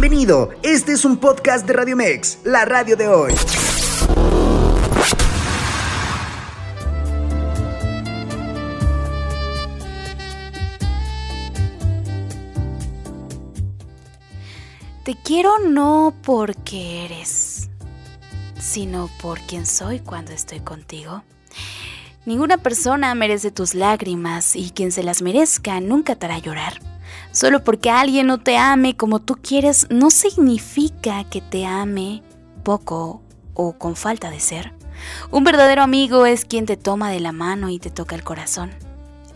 [0.00, 3.34] Bienvenido, este es un podcast de Radio Mex, la radio de hoy.
[15.02, 17.68] Te quiero no porque eres,
[18.56, 21.24] sino por quien soy cuando estoy contigo.
[22.24, 26.97] Ninguna persona merece tus lágrimas y quien se las merezca nunca te hará llorar.
[27.30, 32.22] Solo porque alguien no te ame como tú quieres no significa que te ame
[32.62, 33.22] poco
[33.54, 34.72] o con falta de ser.
[35.30, 38.70] Un verdadero amigo es quien te toma de la mano y te toca el corazón.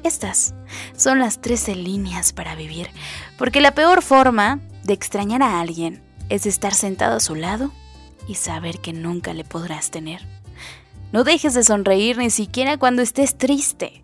[0.03, 0.55] Estas
[0.97, 2.91] son las 13 líneas para vivir,
[3.39, 7.71] porque la peor forma de extrañar a alguien es estar sentado a su lado
[8.27, 10.27] y saber que nunca le podrás tener.
[11.13, 14.03] No dejes de sonreír ni siquiera cuando estés triste,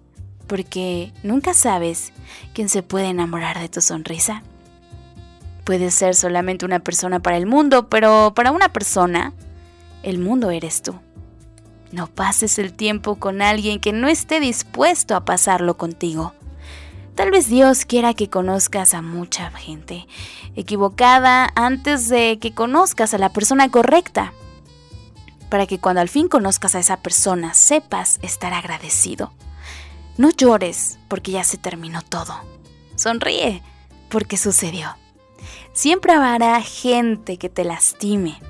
[0.48, 2.12] porque nunca sabes
[2.54, 4.42] quién se puede enamorar de tu sonrisa.
[5.62, 9.34] Puedes ser solamente una persona para el mundo, pero para una persona,
[10.02, 10.98] el mundo eres tú.
[11.92, 16.32] No pases el tiempo con alguien que no esté dispuesto a pasarlo contigo.
[17.14, 20.06] Tal vez Dios quiera que conozcas a mucha gente
[20.54, 24.32] equivocada antes de que conozcas a la persona correcta,
[25.48, 29.32] para que cuando al fin conozcas a esa persona sepas estar agradecido.
[30.18, 32.34] No llores porque ya se terminó todo.
[32.96, 33.62] Sonríe
[34.10, 34.96] porque sucedió.
[35.72, 38.40] Siempre habrá gente que te lastime.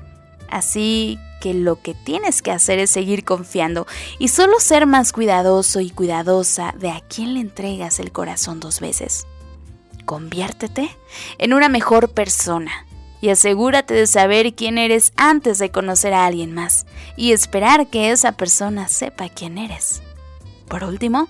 [0.50, 3.86] Así que lo que tienes que hacer es seguir confiando
[4.18, 8.80] y solo ser más cuidadoso y cuidadosa de a quién le entregas el corazón dos
[8.80, 9.26] veces.
[10.06, 10.96] Conviértete
[11.36, 12.86] en una mejor persona
[13.20, 18.10] y asegúrate de saber quién eres antes de conocer a alguien más y esperar que
[18.10, 20.00] esa persona sepa quién eres.
[20.66, 21.28] Por último,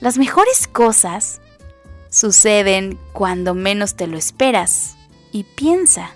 [0.00, 1.40] las mejores cosas
[2.10, 4.96] suceden cuando menos te lo esperas
[5.32, 6.10] y piensa,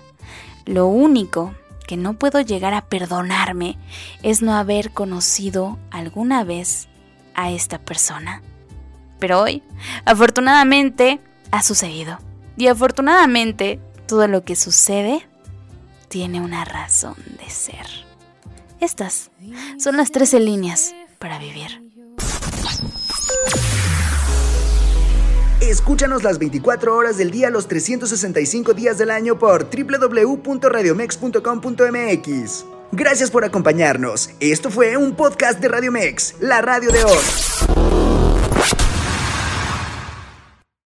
[0.65, 1.55] lo único
[1.87, 3.77] que no puedo llegar a perdonarme
[4.21, 6.87] es no haber conocido alguna vez
[7.33, 8.43] a esta persona.
[9.19, 9.63] Pero hoy,
[10.05, 11.19] afortunadamente,
[11.51, 12.19] ha sucedido.
[12.57, 15.27] Y afortunadamente, todo lo que sucede
[16.09, 17.87] tiene una razón de ser.
[18.79, 19.31] Estas
[19.79, 21.86] son las 13 líneas para vivir.
[25.67, 32.65] Escúchanos las 24 horas del día, los 365 días del año por www.radiomex.com.mx.
[32.93, 34.29] Gracias por acompañarnos.
[34.39, 37.17] Esto fue un podcast de Radio Mex, la radio de hoy.